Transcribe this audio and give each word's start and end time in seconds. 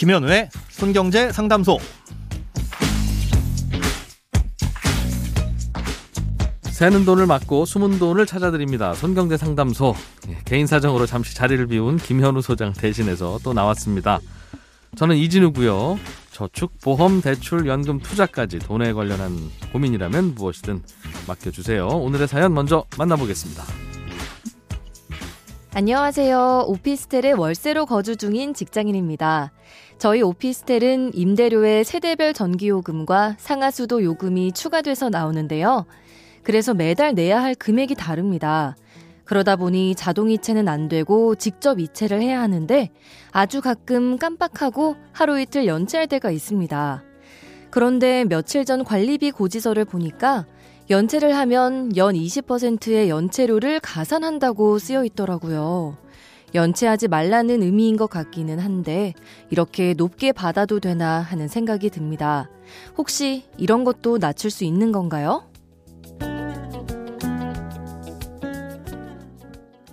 김현우의 0.00 0.48
손경제 0.70 1.30
상담소. 1.30 1.78
새는 6.62 7.04
돈을 7.04 7.26
막고 7.26 7.66
숨은 7.66 7.98
돈을 7.98 8.24
찾아드립니다. 8.24 8.94
손경제 8.94 9.36
상담소. 9.36 9.94
예, 10.30 10.38
개인 10.46 10.66
사정으로 10.66 11.04
잠시 11.04 11.34
자리를 11.34 11.66
비운 11.66 11.98
김현우 11.98 12.40
소장 12.40 12.72
대신해서 12.72 13.38
또 13.44 13.52
나왔습니다. 13.52 14.20
저는 14.96 15.16
이진우고요. 15.16 15.98
저축, 16.30 16.80
보험, 16.80 17.20
대출, 17.20 17.66
연금, 17.66 18.00
투자까지 18.00 18.60
돈에 18.60 18.94
관련한 18.94 19.36
고민이라면 19.70 20.34
무엇이든 20.34 20.82
맡겨주세요. 21.28 21.86
오늘의 21.86 22.26
사연 22.26 22.54
먼저 22.54 22.86
만나보겠습니다. 22.96 23.89
안녕하세요. 25.72 26.64
오피스텔에 26.66 27.30
월세로 27.30 27.86
거주 27.86 28.16
중인 28.16 28.54
직장인입니다. 28.54 29.52
저희 29.98 30.20
오피스텔은 30.20 31.12
임대료에 31.14 31.84
세대별 31.84 32.34
전기요금과 32.34 33.36
상하수도 33.38 34.02
요금이 34.02 34.50
추가돼서 34.50 35.10
나오는데요. 35.10 35.86
그래서 36.42 36.74
매달 36.74 37.14
내야 37.14 37.40
할 37.40 37.54
금액이 37.54 37.94
다릅니다. 37.94 38.76
그러다 39.24 39.54
보니 39.54 39.94
자동이체는 39.94 40.66
안 40.66 40.88
되고 40.88 41.36
직접 41.36 41.78
이체를 41.78 42.20
해야 42.20 42.40
하는데 42.40 42.90
아주 43.30 43.60
가끔 43.60 44.18
깜빡하고 44.18 44.96
하루 45.12 45.40
이틀 45.40 45.68
연체할 45.68 46.08
때가 46.08 46.32
있습니다. 46.32 47.04
그런데 47.70 48.24
며칠 48.24 48.64
전 48.64 48.82
관리비 48.82 49.30
고지서를 49.30 49.84
보니까 49.84 50.46
연체를 50.90 51.36
하면 51.36 51.96
연 51.96 52.16
20%의 52.16 53.08
연체료를 53.08 53.78
가산한다고 53.78 54.80
쓰여 54.80 55.04
있더라고요. 55.04 55.96
연체하지 56.52 57.06
말라는 57.06 57.62
의미인 57.62 57.96
것 57.96 58.10
같기는 58.10 58.58
한데 58.58 59.14
이렇게 59.50 59.94
높게 59.94 60.32
받아도 60.32 60.80
되나 60.80 61.20
하는 61.20 61.46
생각이 61.46 61.90
듭니다. 61.90 62.50
혹시 62.98 63.44
이런 63.56 63.84
것도 63.84 64.18
낮출 64.18 64.50
수 64.50 64.64
있는 64.64 64.90
건가요? 64.90 65.44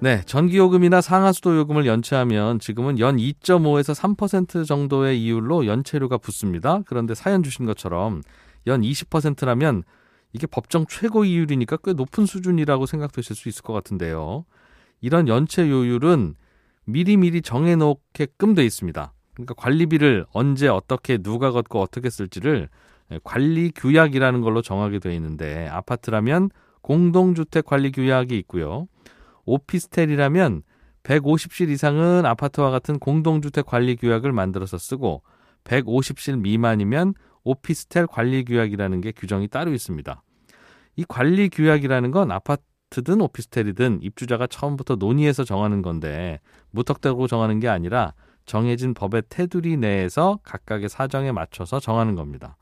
네, 0.00 0.22
전기요금이나 0.24 1.02
상하수도 1.02 1.58
요금을 1.58 1.84
연체하면 1.84 2.58
지금은 2.58 2.98
연 3.00 3.18
2.5에서 3.18 3.94
3% 3.94 4.66
정도의 4.66 5.22
이율로 5.22 5.66
연체료가 5.66 6.16
붙습니다. 6.16 6.80
그런데 6.86 7.14
사연 7.14 7.42
주신 7.42 7.66
것처럼 7.66 8.22
연 8.66 8.80
20%라면 8.80 9.82
이게 10.32 10.46
법정 10.46 10.86
최고 10.86 11.24
이율이니까 11.24 11.78
꽤 11.84 11.92
높은 11.92 12.26
수준이라고 12.26 12.86
생각되실 12.86 13.34
수 13.36 13.48
있을 13.48 13.62
것 13.62 13.72
같은데요. 13.72 14.44
이런 15.00 15.28
연체 15.28 15.68
요율은 15.68 16.34
미리미리 16.84 17.42
정해놓게끔 17.42 18.54
돼 18.54 18.64
있습니다. 18.64 19.12
그러니까 19.34 19.54
관리비를 19.54 20.26
언제 20.32 20.68
어떻게 20.68 21.18
누가 21.18 21.50
걷고 21.50 21.80
어떻게 21.80 22.10
쓸지를 22.10 22.68
관리 23.22 23.70
규약이라는 23.74 24.40
걸로 24.40 24.62
정하게 24.62 24.98
돼 24.98 25.14
있는데 25.14 25.68
아파트라면 25.68 26.50
공동주택 26.82 27.66
관리 27.66 27.92
규약이 27.92 28.36
있고요. 28.38 28.88
오피스텔이라면 29.44 30.62
150실 31.02 31.68
이상은 31.70 32.26
아파트와 32.26 32.70
같은 32.70 32.98
공동주택 32.98 33.66
관리 33.66 33.96
규약을 33.96 34.32
만들어서 34.32 34.78
쓰고 34.78 35.22
150실 35.64 36.40
미만이면 36.40 37.14
오피스텔 37.46 38.08
관리 38.08 38.44
규약이라는 38.44 39.00
게 39.00 39.12
규정이 39.12 39.48
따로 39.48 39.72
있습니다. 39.72 40.22
이 40.96 41.04
관리 41.08 41.48
규약이라는 41.48 42.10
건 42.10 42.32
아파트든 42.32 43.20
오피스텔이든 43.20 44.00
입주자가 44.02 44.48
처음부터 44.48 44.96
논의해서 44.96 45.44
정하는 45.44 45.80
건데 45.80 46.40
무턱대고 46.72 47.28
정하는 47.28 47.60
게 47.60 47.68
아니라 47.68 48.14
정해진 48.46 48.94
법의 48.94 49.24
테두리 49.28 49.76
내에서 49.76 50.38
각각의 50.42 50.88
사정에 50.88 51.32
맞춰서 51.32 51.78
정하는 51.78 52.16
겁니다. 52.16 52.56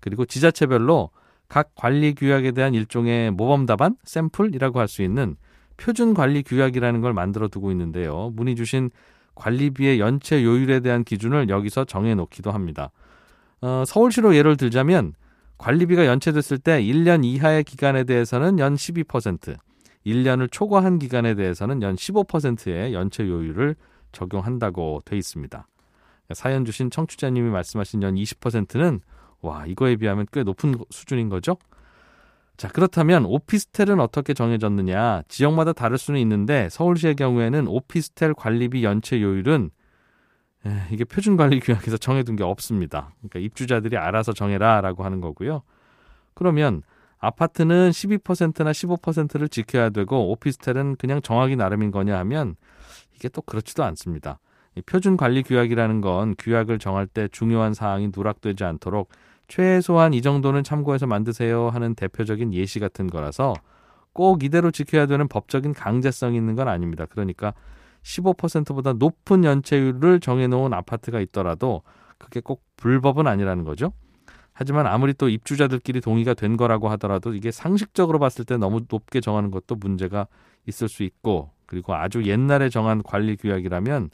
그리고 0.00 0.26
지자체별로 0.26 1.10
각 1.48 1.70
관리 1.74 2.14
규약에 2.14 2.52
대한 2.52 2.74
일종의 2.74 3.30
모범 3.30 3.64
답안, 3.64 3.96
샘플이라고 4.04 4.78
할 4.78 4.88
수 4.88 5.02
있는 5.02 5.36
표준 5.78 6.12
관리 6.12 6.42
규약이라는 6.42 7.00
걸 7.00 7.14
만들어 7.14 7.48
두고 7.48 7.70
있는데요. 7.70 8.30
문의 8.34 8.56
주신 8.56 8.90
관리비의 9.36 10.00
연체 10.00 10.42
요율에 10.44 10.80
대한 10.80 11.04
기준을 11.04 11.48
여기서 11.48 11.84
정해 11.84 12.14
놓기도 12.14 12.50
합니다. 12.50 12.90
어, 13.60 13.84
서울시로 13.86 14.36
예를 14.36 14.56
들자면 14.56 15.14
관리비가 15.58 16.06
연체됐을 16.06 16.58
때 16.58 16.80
1년 16.82 17.24
이하의 17.24 17.64
기간에 17.64 18.04
대해서는 18.04 18.58
연 18.58 18.74
12%, 18.76 19.56
1년을 20.06 20.50
초과한 20.50 20.98
기간에 20.98 21.34
대해서는 21.34 21.82
연 21.82 21.96
15%의 21.96 22.94
연체 22.94 23.24
요율을 23.24 23.74
적용한다고 24.12 25.02
돼 25.04 25.16
있습니다. 25.16 25.66
사연 26.34 26.64
주신 26.64 26.90
청취자님이 26.90 27.50
말씀하신 27.50 28.02
연 28.02 28.14
20%는 28.14 29.00
와, 29.40 29.66
이거에 29.66 29.96
비하면 29.96 30.26
꽤 30.32 30.42
높은 30.42 30.74
수준인 30.90 31.28
거죠? 31.28 31.56
자, 32.56 32.68
그렇다면 32.68 33.24
오피스텔은 33.24 34.00
어떻게 34.00 34.34
정해졌느냐? 34.34 35.22
지역마다 35.28 35.72
다를 35.72 35.96
수는 35.96 36.20
있는데 36.20 36.68
서울시의 36.70 37.14
경우에는 37.14 37.68
오피스텔 37.68 38.34
관리비 38.34 38.82
연체 38.82 39.22
요율은 39.22 39.66
에, 39.66 39.77
이게 40.90 41.04
표준 41.04 41.36
관리 41.36 41.60
규약에서 41.60 41.96
정해둔 41.96 42.36
게 42.36 42.44
없습니다. 42.44 43.12
그러니까 43.18 43.38
입주자들이 43.38 43.96
알아서 43.96 44.32
정해라라고 44.32 45.04
하는 45.04 45.20
거고요. 45.20 45.62
그러면 46.34 46.82
아파트는 47.18 47.90
12%나 47.90 48.70
15%를 48.70 49.48
지켜야 49.48 49.90
되고 49.90 50.30
오피스텔은 50.30 50.96
그냥 50.96 51.20
정하기 51.20 51.56
나름인 51.56 51.90
거냐 51.90 52.16
하면 52.18 52.56
이게 53.14 53.28
또 53.28 53.42
그렇지도 53.42 53.82
않습니다. 53.84 54.38
표준 54.86 55.16
관리 55.16 55.42
규약이라는 55.42 56.00
건 56.00 56.34
규약을 56.38 56.78
정할 56.78 57.06
때 57.06 57.26
중요한 57.28 57.74
사항이 57.74 58.10
누락되지 58.16 58.62
않도록 58.62 59.10
최소한 59.48 60.14
이 60.14 60.22
정도는 60.22 60.62
참고해서 60.62 61.06
만드세요 61.06 61.70
하는 61.70 61.94
대표적인 61.94 62.52
예시 62.54 62.78
같은 62.78 63.08
거라서 63.08 63.54
꼭 64.12 64.44
이대로 64.44 64.70
지켜야 64.70 65.06
되는 65.06 65.26
법적인 65.26 65.74
강제성이 65.74 66.36
있는 66.36 66.54
건 66.54 66.68
아닙니다. 66.68 67.06
그러니까 67.08 67.54
15%보다 68.08 68.94
높은 68.94 69.44
연체율을 69.44 70.20
정해놓은 70.20 70.72
아파트가 70.72 71.20
있더라도 71.20 71.82
그게 72.16 72.40
꼭 72.40 72.64
불법은 72.76 73.26
아니라는 73.26 73.64
거죠. 73.64 73.92
하지만 74.52 74.86
아무리 74.86 75.14
또 75.14 75.28
입주자들끼리 75.28 76.00
동의가 76.00 76.34
된 76.34 76.56
거라고 76.56 76.88
하더라도 76.90 77.34
이게 77.34 77.50
상식적으로 77.50 78.18
봤을 78.18 78.44
때 78.44 78.56
너무 78.56 78.80
높게 78.88 79.20
정하는 79.20 79.50
것도 79.50 79.76
문제가 79.76 80.26
있을 80.66 80.88
수 80.88 81.04
있고 81.04 81.52
그리고 81.66 81.94
아주 81.94 82.24
옛날에 82.24 82.68
정한 82.70 83.02
관리 83.02 83.36
규약이라면 83.36 84.10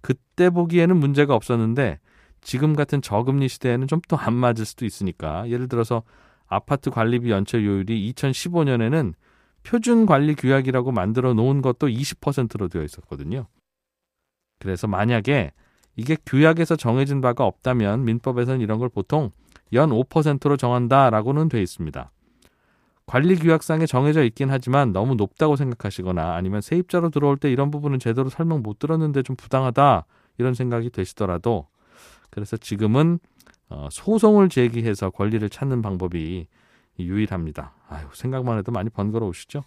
그때 0.00 0.50
보기에는 0.50 0.96
문제가 0.96 1.34
없었는데 1.34 2.00
지금 2.40 2.74
같은 2.74 3.00
저금리 3.02 3.48
시대에는 3.48 3.86
좀 3.86 4.00
또 4.08 4.16
안 4.16 4.34
맞을 4.34 4.64
수도 4.64 4.84
있으니까 4.84 5.48
예를 5.48 5.68
들어서 5.68 6.02
아파트 6.46 6.90
관리비 6.90 7.30
연체 7.30 7.58
요율이 7.58 8.12
2015년에는 8.14 9.14
표준 9.64 10.06
관리 10.06 10.34
규약이라고 10.34 10.92
만들어 10.92 11.34
놓은 11.34 11.62
것도 11.62 11.88
20%로 11.88 12.68
되어 12.68 12.82
있었거든요. 12.82 13.46
그래서 14.60 14.86
만약에 14.86 15.52
이게 15.96 16.16
규약에서 16.26 16.76
정해진 16.76 17.20
바가 17.20 17.44
없다면 17.44 18.04
민법에서는 18.04 18.60
이런 18.60 18.78
걸 18.78 18.88
보통 18.88 19.30
연 19.72 19.90
5%로 19.90 20.56
정한다라고는 20.56 21.48
돼 21.48 21.62
있습니다. 21.62 22.10
관리 23.06 23.36
규약상에 23.36 23.86
정해져 23.86 24.24
있긴 24.24 24.50
하지만 24.50 24.92
너무 24.92 25.14
높다고 25.14 25.56
생각하시거나 25.56 26.34
아니면 26.34 26.60
세입자로 26.60 27.10
들어올 27.10 27.36
때 27.36 27.50
이런 27.50 27.70
부분은 27.70 27.98
제대로 27.98 28.28
설명 28.30 28.62
못 28.62 28.78
들었는데 28.78 29.22
좀 29.22 29.36
부당하다 29.36 30.06
이런 30.38 30.54
생각이 30.54 30.90
되시더라도 30.90 31.68
그래서 32.30 32.56
지금은 32.56 33.18
어, 33.68 33.88
소송을 33.90 34.48
제기해서 34.48 35.10
권리를 35.10 35.48
찾는 35.48 35.82
방법이 35.82 36.46
유일합니다. 36.98 37.72
아유, 37.88 38.06
생각만 38.12 38.58
해도 38.58 38.72
많이 38.72 38.90
번거로우시죠? 38.90 39.64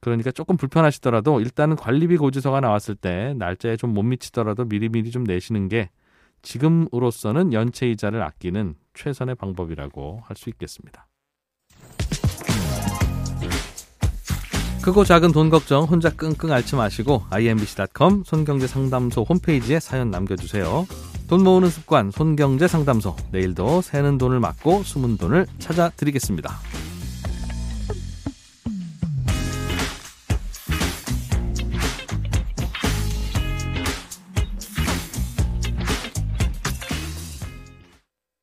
그러니까 0.00 0.30
조금 0.32 0.56
불편하시더라도 0.56 1.40
일단은 1.40 1.76
관리비 1.76 2.16
고지서가 2.18 2.60
나왔을 2.60 2.94
때 2.94 3.34
날짜에 3.38 3.76
좀 3.76 3.94
못 3.94 4.02
미치더라도 4.02 4.64
미리미리 4.66 5.10
좀 5.10 5.24
내시는 5.24 5.68
게 5.68 5.90
지금으로서는 6.42 7.52
연체 7.54 7.88
이자를 7.90 8.22
아끼는 8.22 8.74
최선의 8.92 9.34
방법이라고 9.36 10.22
할 10.26 10.36
수 10.36 10.50
있겠습니다. 10.50 11.06
크고 14.82 15.04
작은 15.04 15.32
돈 15.32 15.48
걱정 15.48 15.84
혼자 15.84 16.10
끙끙 16.10 16.52
앓지 16.52 16.76
마시고 16.76 17.22
imbc.com 17.30 18.24
손경제 18.24 18.66
상담소 18.66 19.22
홈페이지에 19.22 19.80
사연 19.80 20.10
남겨주세요. 20.10 20.86
돈 21.28 21.42
모으는 21.42 21.70
습관 21.70 22.10
손경제 22.10 22.68
상담소 22.68 23.16
내일도 23.32 23.80
새는 23.80 24.18
돈을 24.18 24.40
막고 24.40 24.82
숨은 24.82 25.16
돈을 25.16 25.46
찾아드리겠습니다. 25.58 26.60